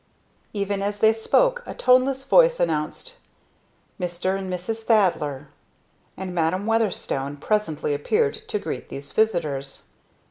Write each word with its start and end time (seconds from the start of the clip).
Even 0.51 0.81
as 0.81 0.97
they 0.97 1.13
spoke 1.13 1.61
a 1.67 1.75
toneless 1.75 2.23
voice 2.23 2.59
announced, 2.59 3.17
"Mr. 3.99 4.35
and 4.35 4.51
Mrs. 4.51 4.81
Thaddler," 4.81 5.49
and 6.17 6.33
Madam 6.33 6.65
Weatherstone 6.65 7.37
presently 7.37 7.93
appeared 7.93 8.33
to 8.33 8.57
greet 8.57 8.89
these 8.89 9.11
visitors. 9.11 9.83